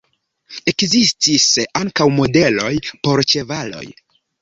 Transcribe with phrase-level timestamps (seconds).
[0.71, 1.45] Ekzistis
[1.83, 2.75] ankaŭ modeloj
[3.07, 3.89] por ĉevaloj.